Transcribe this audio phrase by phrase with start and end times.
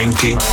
[0.00, 0.49] 90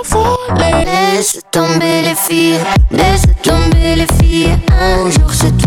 [0.00, 2.60] Laisse tomber les filles,
[2.92, 4.56] laisse tomber les filles.
[4.70, 5.57] Un jour c'est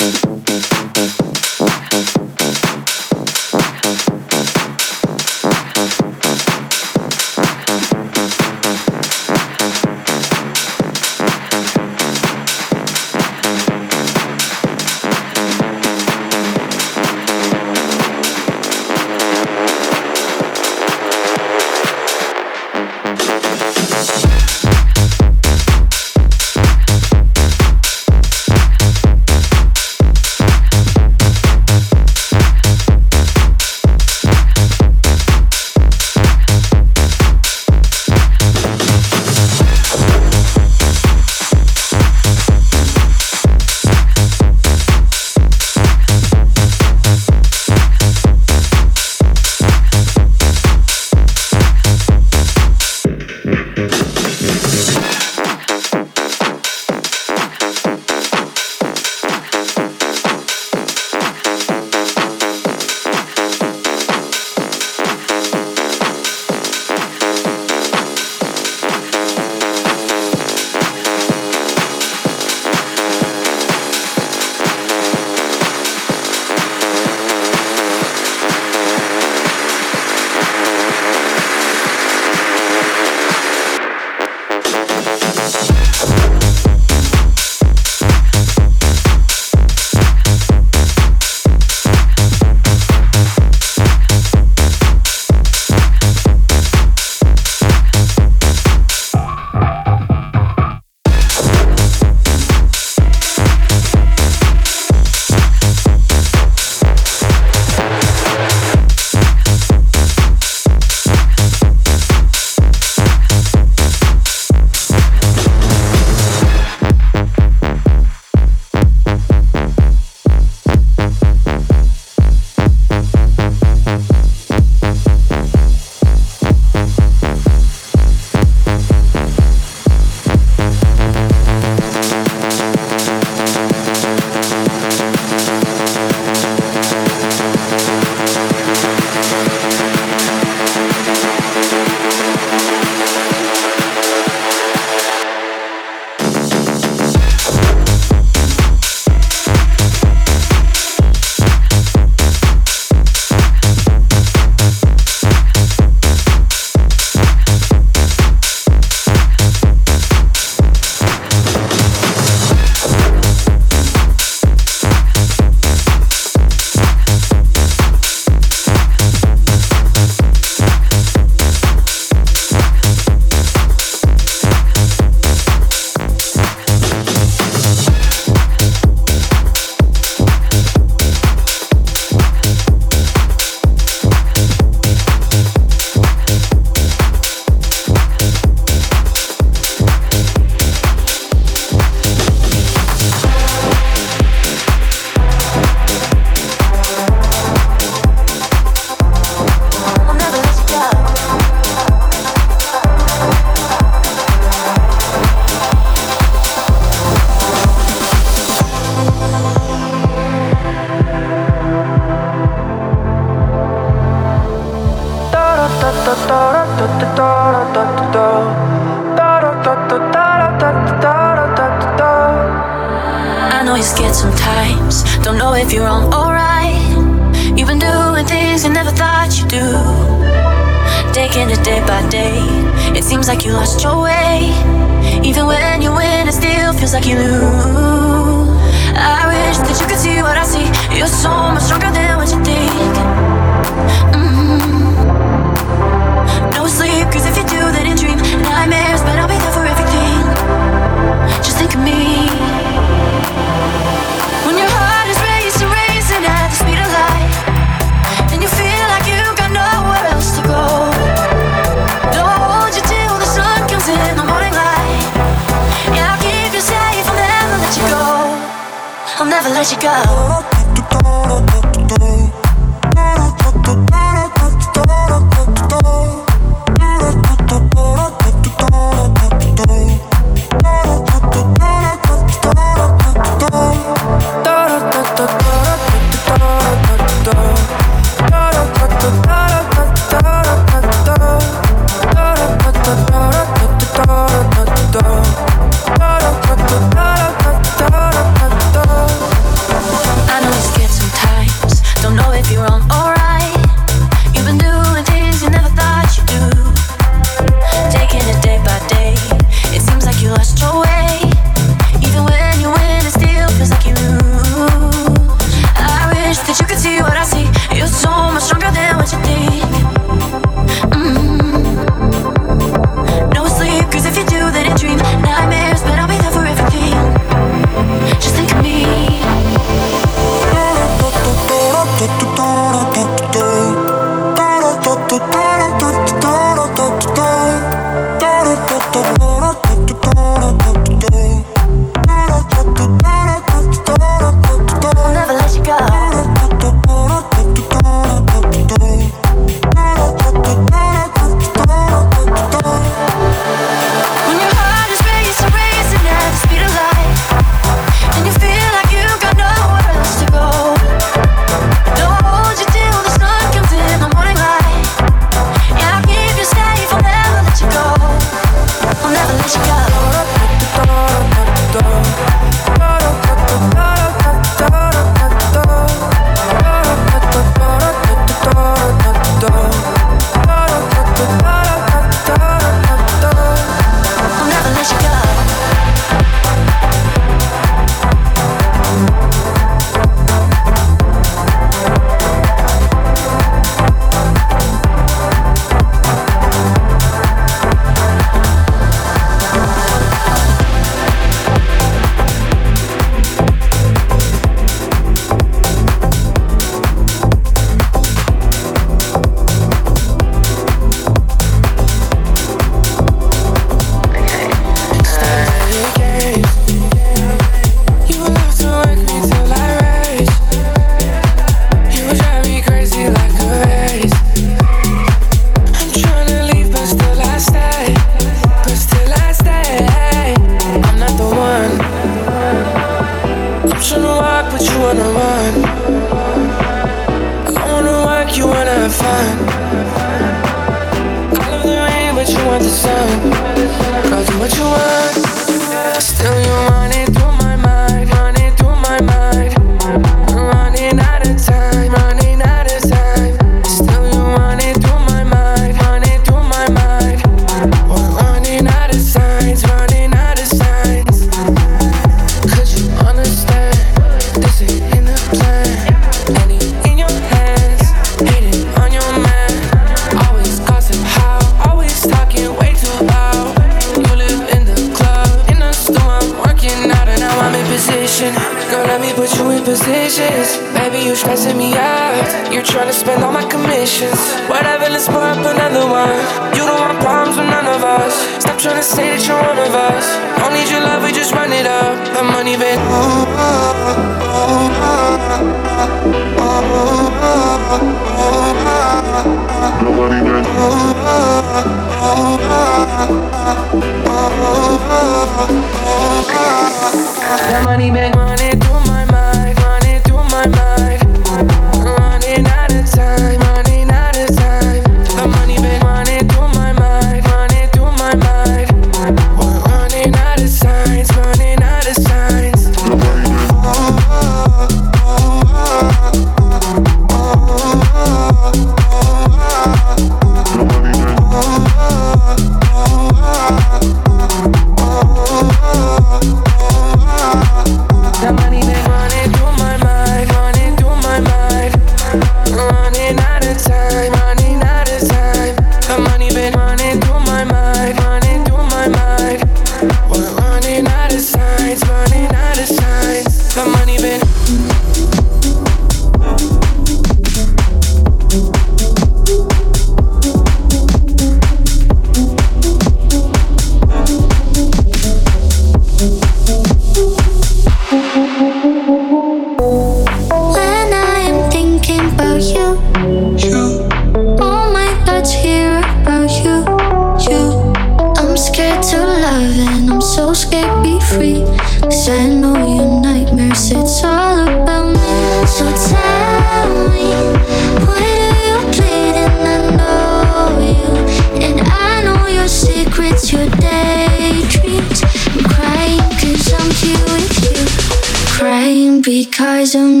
[599.61, 600.00] horizon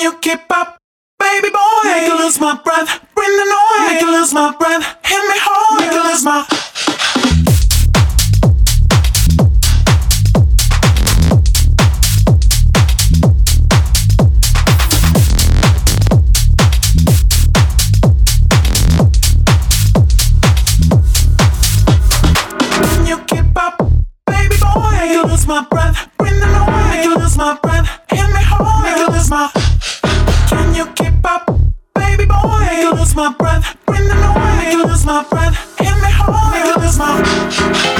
[0.00, 0.78] You keep up,
[1.18, 1.58] baby boy?
[1.84, 3.90] Make you lose my breath, bring the noise.
[3.90, 5.80] Make you lose my breath, hit me hard.
[5.80, 6.46] Make you lose my.
[25.46, 26.94] my breath, bring the noise.
[26.94, 28.84] Make you lose my breath, hit me hard.
[28.84, 29.59] Make you lose my.
[32.80, 33.76] Make you lose my breath.
[33.84, 34.56] Bring them away.
[34.56, 35.78] Make you lose my breath.
[35.78, 36.54] Hit me hard.
[36.54, 37.99] Make you lose my breath.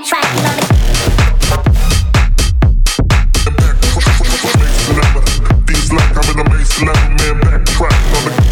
[0.00, 0.40] Backtrack
[8.16, 8.49] on the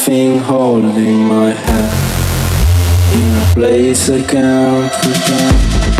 [0.00, 1.92] something holding my hand
[3.12, 5.99] in a place I can't pretend.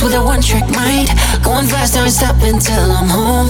[0.00, 1.08] With a one trick mind.
[1.42, 3.48] Going fast, I ain't stopping till I'm home.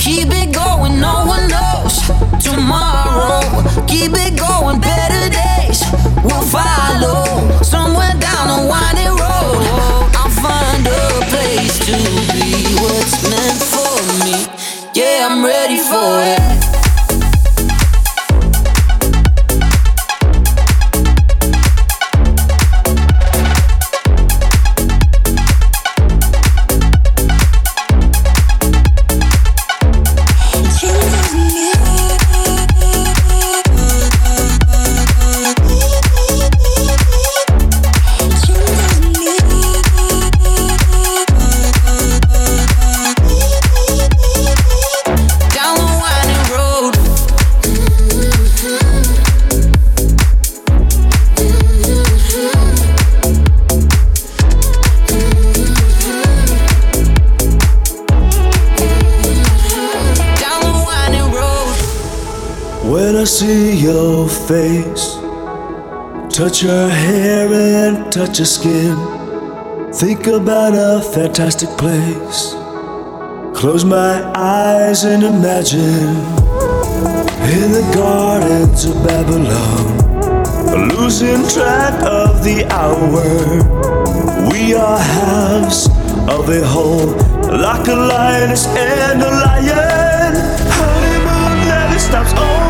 [0.00, 2.02] Keep it going, no one knows
[2.42, 3.40] tomorrow.
[3.86, 5.86] Keep it going, better days
[6.24, 7.62] will follow.
[7.62, 9.62] Somewhere down a winding road,
[10.18, 11.94] I'll find a place to
[12.34, 12.74] be.
[12.82, 13.94] What's meant for
[14.26, 14.46] me?
[14.94, 16.73] Yeah, I'm ready for it.
[63.24, 65.14] See your face,
[66.28, 68.94] touch your hair and touch your skin,
[69.92, 72.52] think about a fantastic place.
[73.58, 76.14] Close my eyes and imagine.
[77.50, 83.24] In the gardens of Babylon, losing track of the hour.
[84.50, 85.88] We are halves
[86.28, 87.16] of a whole,
[87.50, 90.34] like a lioness and a lion.
[90.76, 92.63] Honeymoon never stops, oh.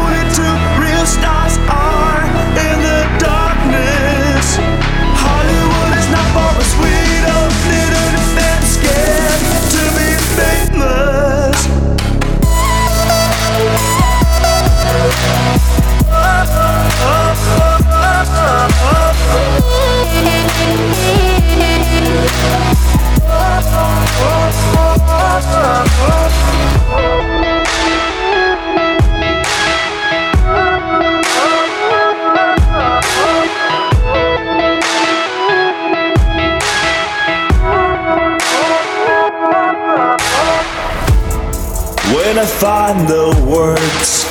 [42.85, 44.25] find the words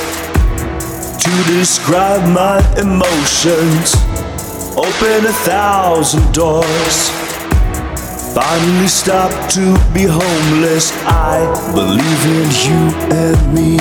[1.24, 3.96] to describe my emotions.
[4.78, 6.98] Open a thousand doors.
[8.36, 10.92] Finally stopped to be homeless.
[11.06, 11.38] I
[11.74, 12.82] believe in you
[13.22, 13.78] and me.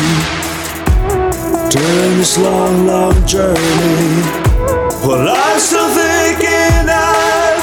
[1.69, 4.23] During this long, long journey,
[5.05, 7.55] well, I'm still thinking of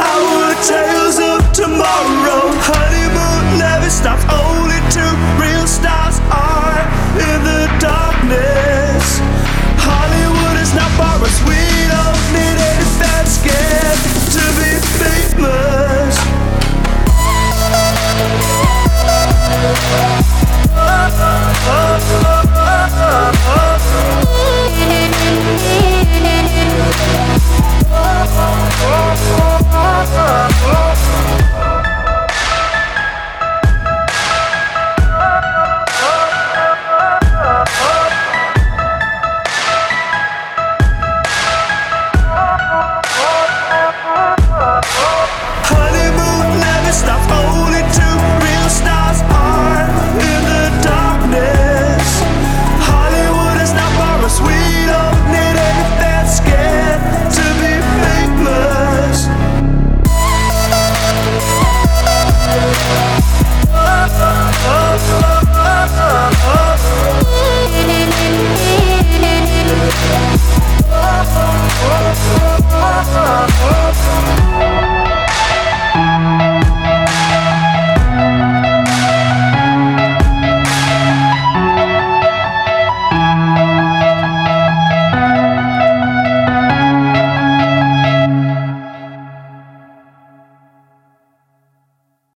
[0.00, 2.42] our tales of tomorrow.
[2.68, 4.24] Honeymoon never stops.
[4.28, 4.53] Oh,